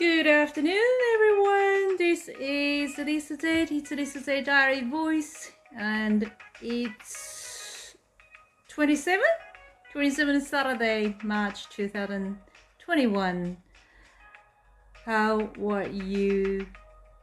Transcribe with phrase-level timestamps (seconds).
[0.00, 1.98] Good afternoon, everyone.
[1.98, 3.66] This is Lisa Z.
[3.70, 6.32] It's Lisa Z Diary Voice, and
[6.62, 7.96] it's
[8.68, 9.22] 27,
[9.92, 13.56] 27 Saturday, March 2021.
[15.04, 16.66] How were you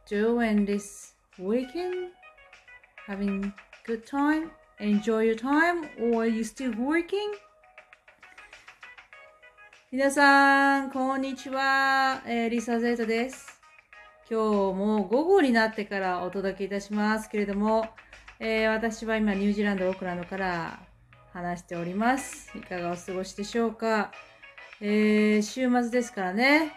[0.06, 2.12] doing this weekend?
[3.08, 3.52] Having
[3.86, 4.52] good time?
[4.78, 7.34] Enjoy your time, or are you still working?
[9.90, 12.22] 皆さん、こんにちは。
[12.26, 13.58] えーリサ・ゼータです。
[14.30, 17.86] 今日も午後になってからお届けいたしますけれども、
[18.38, 20.80] えー私は今ニュージーランド・オークランドから
[21.32, 22.50] 話しております。
[22.54, 24.12] いかがお過ごしでしょうか。
[24.82, 26.74] えー週末ですからね、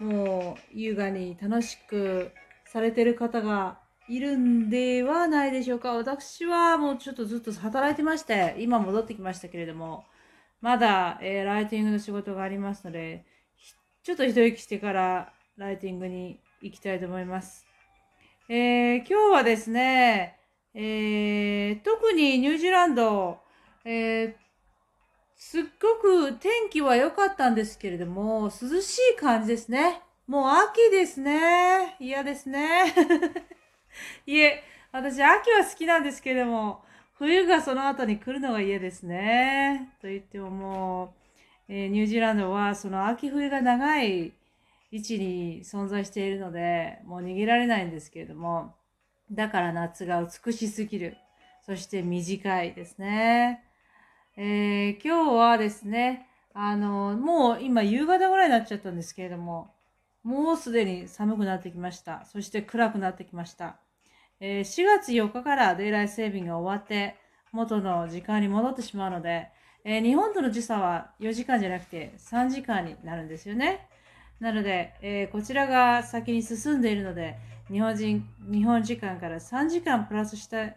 [0.00, 2.32] もう優雅に楽しく
[2.64, 5.92] されてる方がいるんではないでしょうか。
[5.92, 10.06] 私はもうちょっとずっと働いてまして、今戻ってきましたけれども、
[10.66, 13.24] まだ、えーライティングの仕事がありますので、
[14.02, 17.64] ちょっと一息してからライティングに行きたいと思います。
[18.48, 20.40] えー今日はですね、
[20.74, 23.38] えー特にニュージーランド、
[23.84, 24.34] え
[25.36, 30.02] すっごく天気は良かったんですけれども、涼しい感じですね。
[30.26, 31.94] もう秋ですね。
[32.00, 32.92] 嫌ですね。
[34.26, 36.82] いえ、私秋は好きなんですけれども、
[37.18, 39.90] 冬がその後に来るのが嫌ですね。
[40.02, 41.14] と言ってもも
[41.68, 44.32] う、えーニュージーランドはその秋冬が長い
[44.92, 48.74] 位置に存在しているので、もう逃げられないんですけれども、
[49.32, 51.16] だから夏が美しすぎる。
[51.64, 53.64] そして短いですね。
[54.36, 59.74] えー今日はですね、あの、もう今夕方ぐらいになっちゃったんですけれども、
[60.22, 62.26] もうすでに寒くなってきました。
[62.26, 63.78] そして暗くなってきました。
[64.38, 67.16] えー4月4日からデイライセービングが終わって、
[67.52, 69.48] 元の時間に戻ってしまうので、
[69.84, 73.88] えー日本との時差は4時間じゃなくて3時間になるんですよね。
[74.40, 77.36] なので、えーこちらが先に進んでいるので、
[77.70, 80.76] 日本人、日本時間から3時間プラスして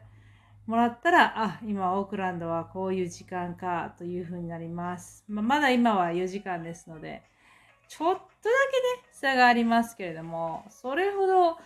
[0.65, 5.25] もらったら、あ、今オークランドはこういう時間かというふうになります。
[5.27, 7.23] まあまだ今は4時間ですので、
[7.89, 8.25] ちょっとだ
[8.95, 11.57] けね、差がありますけれども、それほど、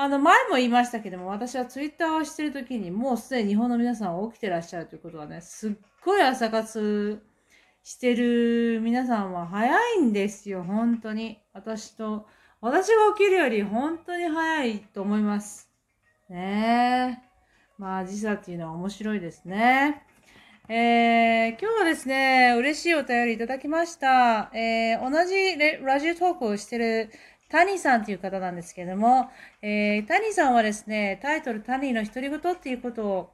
[0.00, 5.72] あの、前も言いましたけども、私はツイッターをしてるときに、もうすでに日本の皆さんは起きてらっしゃるということはね、すっ
[6.04, 7.20] ごい朝活
[7.82, 11.40] してる皆さんは早いんですよ、本当に。
[11.52, 12.28] 私と、
[12.60, 15.68] 私が起きるより本当に早いと思います。
[16.28, 17.28] ねえ。
[17.76, 20.04] まあ、時差っていうのは面白いですね。
[20.68, 24.52] えー今日はですね、嬉しいお便りいただきました。
[24.54, 27.10] えー同じラジオトークをしてる
[27.48, 29.30] タニさんという方なんですけれども、
[29.62, 33.30] えータニさんはですね、タイトルタニーの独り言っていうことを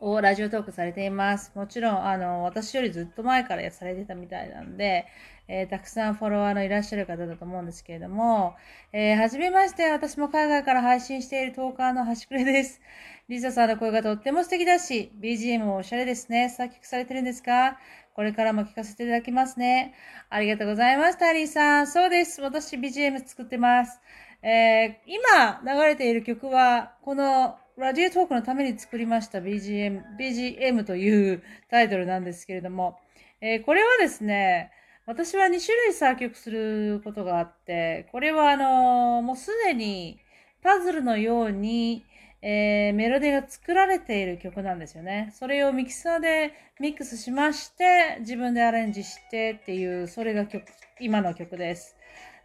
[0.00, 1.52] をラジオトークされています。
[1.54, 5.06] もちろん、あの、私よりずっと前からされてたみたいなんで、
[5.48, 8.56] えーたくさんフォロワーのいらっしゃる方だと思うんですけれども、
[8.92, 12.80] えーはじめまして、私も海外から配信しているトーカーの端くれです。
[13.28, 16.48] リサさんの声がとっても素敵だし、BGM もおしゃれですね。
[16.48, 17.78] 作曲されてるんですか？
[18.14, 19.94] これからも聞かせていただきますね。
[20.28, 21.86] ありがとうございます、タリーさん。
[21.86, 22.40] そうです。
[22.42, 24.00] 私 BGM 作ってます。
[24.42, 32.98] えー今流れている曲は、このラジオトークのために作りました BGM、BGM というタイトルなんですけれども、
[33.40, 34.70] えーこれはですね、
[35.06, 40.18] 私は2種類作曲することがあって、これはあのーもうすでに
[40.62, 42.04] パズルのように、
[42.42, 45.32] えーメロディーが作られている曲なんですよね。
[45.32, 50.64] それをミキサーでミックスしまして、自分でアレンジしてっていう、それが曲、
[51.00, 51.96] 今の曲です。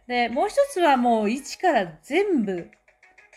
[0.06, 2.70] で、もう一つはもう一から全部、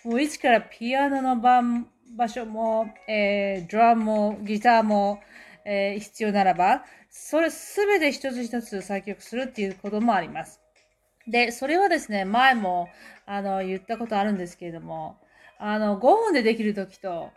[0.06, 5.20] もう一からピアノの番場所も、えードラムも、ギターも、
[5.66, 10.62] えー必要ならば、それすべて一つ一つ作曲するっていうこともあります。
[11.28, 12.88] で、それはですね、前も、
[13.26, 15.18] あの、言ったことあるんですけれども、
[15.64, 17.32] あの、5分でできるときと、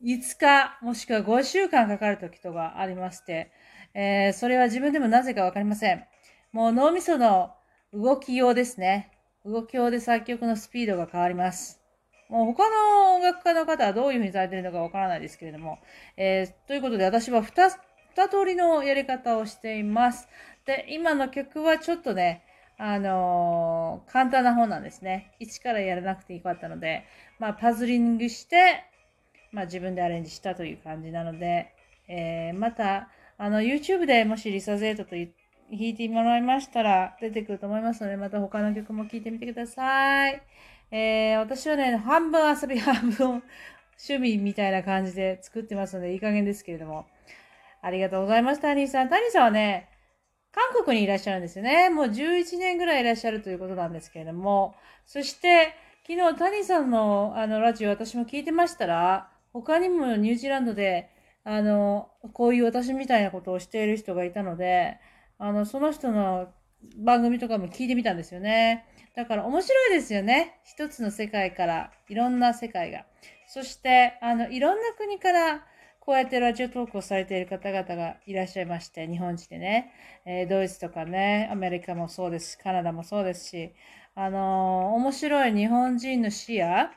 [0.00, 3.52] 5日、もしくは5週間かかるときとがありまして、
[3.94, 6.04] えーそれは自分でもなぜかわかりません。
[6.52, 7.54] もう脳みその
[7.92, 9.12] 動き用ですね。
[9.44, 11.80] 動き用で作曲のスピードが変わります。
[12.28, 15.78] もう他の音楽家の方はどういうふうにされているのかわからないですけれども、
[16.16, 17.70] えーということで私は 2,
[18.16, 20.28] 2通りのやり方をしています。
[20.66, 22.42] で、今の曲はちょっとね、
[22.78, 25.32] あのー簡単な方なんですね。
[25.40, 27.04] 一からやらなくてよかったので、
[27.38, 28.84] まあ、パズリングして、
[29.52, 31.74] まあ、自分でアレンジしたという感じなので、
[32.08, 35.28] えーまた、あの、YouTube でもしリサゼートと弾
[35.70, 40.42] いてもらいましたら出てくると思いますので、また他の曲も聴いてみてください。
[40.90, 43.42] えー私はね、半分遊び、半分
[43.98, 47.06] 趣味みたいな感じで作ってますので、いい加減ですけれども。
[47.82, 49.08] ありがとうございます、タニーさん。
[49.08, 49.87] タニーさんはね、
[50.58, 51.88] 韓国にいらっしゃるんですよね。
[51.88, 54.74] もう11年ぐらいいらっしゃるということなんですけれども、
[55.06, 55.72] そして、
[56.04, 61.10] 昨日、谷さんのあのラジオ私も聞いてましたら、他にもニュージーランドで、
[61.44, 64.98] あの、こういう私みたいなことをしている人がいたので、
[65.38, 66.48] あの、その人の
[66.96, 68.84] 番組とかも聞いてみたんですよね。
[69.14, 70.58] だから面白いですよね。
[70.64, 73.04] 一つの世界からいろんな世界が。
[73.46, 75.64] そして、あの、いろんな国から
[76.08, 79.92] こうやってラジオトークをされている方々がいらっしゃいまして、日本人でね、
[80.24, 83.74] えー、ドイツとかね、アメリカもそうですし、カナダもそうですし、
[84.14, 86.88] あのー、面白い日本人の視野、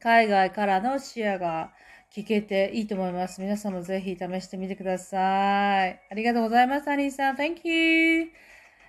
[0.00, 1.72] 海外からの視野が
[2.14, 3.40] 聞けていいと思います。
[3.40, 5.98] 皆さんもぜひ試してみてください。
[6.10, 7.36] ありがとうございます、アニーさん。
[7.36, 8.32] Thank you.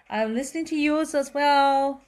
[0.10, 2.00] I'm listening to yours as well.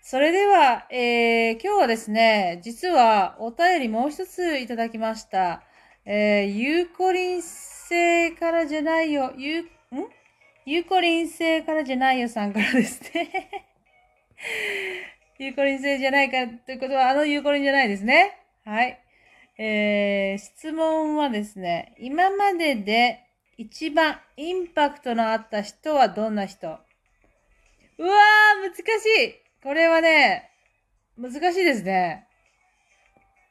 [0.00, 5.64] それでは、えー、今日はですね、実はお便りもう一ついただきました。
[6.04, 9.66] えー、ゆうこりん星からじゃないよ、ゆう、ん？
[10.66, 13.64] ゆうこりん星からじゃないよさんからですね。
[15.38, 18.36] ゆうこりん星じゃないかということは、あのゆうこりんじゃないですね。
[18.64, 18.98] はい。
[19.58, 23.20] えー、質問はですね、今までで
[23.56, 26.66] 一番インパクトのあった人はどんな人？
[26.66, 30.50] うわー、難しいこれはね、
[31.16, 32.26] 難しいですね。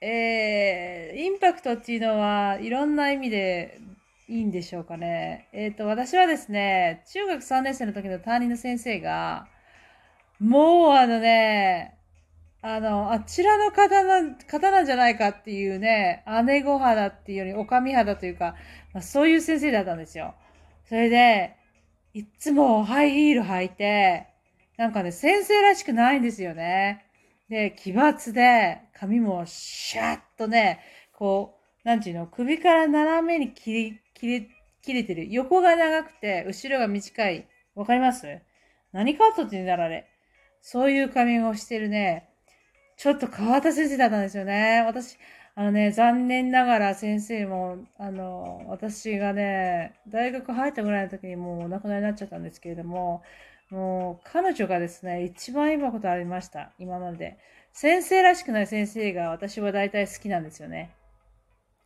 [0.02, 3.80] えー、インパクトっていうのはいろんな意味で
[4.28, 5.48] いいんでしょうかね。
[5.54, 9.48] えっ、ー、と、私はですね、中学3年生の時の担任の先生が、
[10.40, 12.00] もうあのね、
[12.64, 18.56] あの、あちらの方な、方なんじゃないかっていうね、姉御肌っていうより、おかみ肌というか、
[18.94, 20.34] まあ、そういう先生だったんですよ。
[20.86, 21.56] それで、
[22.14, 24.28] いつもハイヒール履いて、
[24.78, 27.06] なんかね、先生らしくないんですよね。
[27.52, 30.80] で、奇抜で、髪もシャーッとね、
[31.12, 34.48] こう、なんていうの、首から斜めに切り、切れ、
[34.82, 35.30] 切れてる。
[35.30, 37.46] 横が長くて、後ろが短い。
[37.76, 38.40] わかります？
[38.94, 40.08] 何カットって言うんだろう、あれ。
[40.62, 42.30] そういう髪をしてるね、
[42.96, 44.84] ちょっと変わった先生だったんですよね。
[44.88, 45.18] 私、
[45.56, 53.24] あのね、残念ながら先生も、あの、私がね、大学入ったぐらいの時にもうお亡くなりになっちゃったんですけれども、
[53.72, 56.74] もう、彼女がですね、一番今ことありました。
[56.78, 57.38] 今まで。
[57.72, 60.94] 先生らしくない先生が私は大体好きなんですよね。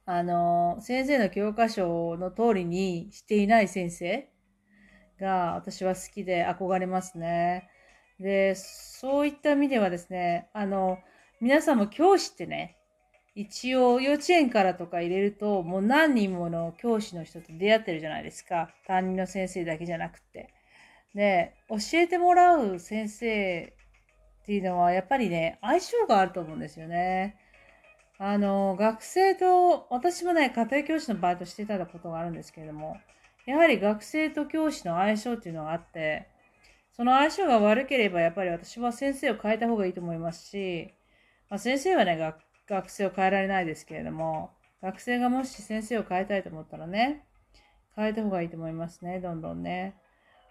[0.08, 4.28] あの、先生の教科書の通りにしていない先生
[5.20, 7.70] が私は好きで憧れますね。
[8.20, 10.98] で、そういった意味ではですね、あの、
[11.40, 12.78] 皆さんも教師ってね、
[13.36, 18.74] 一応幼稚園からとか入れると、もう何人もの教師の人と出会ってるじゃないですか。
[18.88, 20.55] 担任の先生だけじゃなくて。
[21.16, 23.74] で、教えてもらう先生
[24.44, 27.38] っていうのは、やっぱりね、相性があると思うんですよね。
[28.20, 32.98] あの、学生と、私もね、家庭教師のバイトしてたことがあるんですけれども、
[33.46, 36.28] やはり学生と教師の相性っていうのがあって、
[36.92, 40.94] その相性が悪ければ、やっぱり私は先生を変えた方がいいと思いますし、
[41.50, 42.38] まあ、先生はね学、
[42.68, 44.52] 学生を変えられないですけれども、
[44.82, 47.26] 学生がもし先生を変えたいと思ったらね、
[47.96, 49.96] 変えた方がいいと思いますね、どんどんね。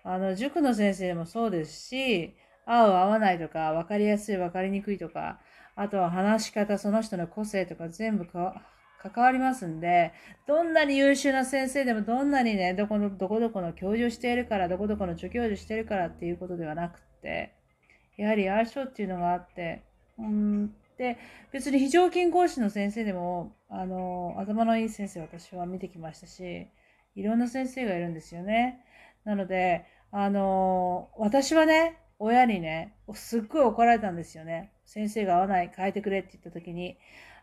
[0.05, 2.37] あの、塾の先生もそうですし、
[2.67, 5.41] 合う合わないとか、分かりやすい分かりにくいとか、
[5.77, 8.53] あとは話し方、その人の個性とか全部関
[9.17, 10.13] わりますんで、
[10.47, 17.55] どんなに優秀な先生でも、どんなにね、どこの、どこどこの教授しているから、どこどこの助教授しているからっていうことではなくて、
[18.19, 19.85] やはり相性っていうのがあって、
[20.19, 21.19] うん、で、
[21.51, 26.69] 別に非常勤講師の先生でも、あの、頭のいい先生私は見てきましたし、
[27.17, 28.81] いろんな先生がいるんですよね。
[29.25, 34.71] なので、あのー、私はね、親にね、すっごい怒られたんですよね。
[34.85, 36.97] 先生が合わない、変えてくれって言った時に、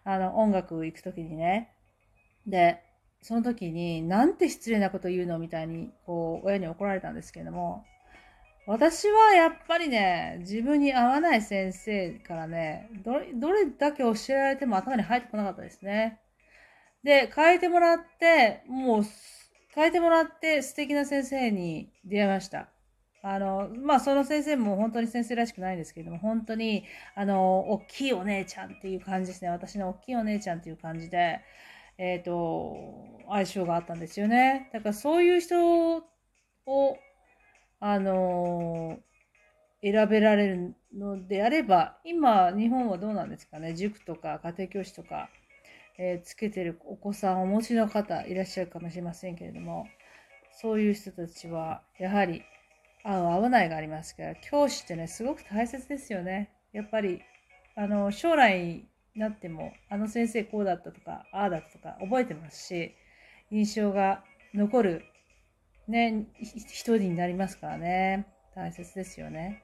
[0.06, 1.76] あの、音楽行く時にね。
[2.48, 2.82] で、
[3.22, 7.84] その時に、なんて失礼なこと言うのみたいに、こう、親に怒られたんですけれども、
[8.66, 16.22] 私はやっぱりね、自分に合わない先生からね、どれ、どれだけ教えられても頭に入ってこなかったですね。
[17.04, 19.04] で、変えてもらって、もう
[19.74, 22.70] 変えてもらって素敵な先生に出会いました。
[23.24, 26.86] あの、まあ、その先生も本当に先生らしくないんですけれども、本当に、
[27.16, 29.50] あの、大きいお姉ちゃんっていう感じですね。
[29.50, 31.40] 私の大きいお姉ちゃんっていう感じで、
[31.98, 32.76] えっ、ー、と、
[33.30, 34.70] 相性があったんですよね。
[34.74, 36.98] だからそういう人を、
[37.80, 39.00] あの、
[39.84, 43.76] 選べられるのであれば、今、日本はどうなんですかね。
[43.76, 45.30] 塾とか家庭教師とか、
[46.04, 49.86] えー、つけてるお子さんをお持ちの方いらっしゃるかもしれませんけれども、
[50.60, 52.42] そういう人たちは、やはり、
[53.04, 56.50] 合う合わないがありますから、教師ってね、すごく大切ですよね。
[56.74, 57.22] やっぱり、
[57.76, 62.96] あの、将来になっても、あの先生こうだったとか、ああだったとか覚えてますし、
[63.52, 64.24] 印象が
[64.56, 65.06] 残る、
[65.88, 68.26] ね、一人になりますからね。
[68.56, 69.62] 大切ですよね。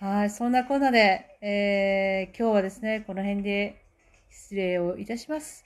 [0.00, 3.86] はい、そんなこんなで、えー、今日はですね、この辺で
[4.29, 5.65] 失礼をいたします。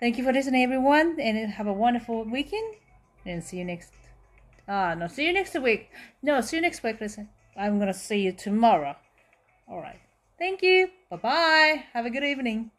[0.00, 2.78] Thank you for listening, everyone, and have a wonderful weekend.
[3.26, 3.92] And see you next.
[4.66, 5.88] Ah, no, see you next week.
[6.22, 7.00] No, see you next week.
[7.00, 8.96] Listen, I'm gonna see you tomorrow.
[9.68, 10.00] All right.
[10.38, 10.88] Thank you.
[11.10, 11.84] Bye bye.
[11.92, 12.70] Have a good evening.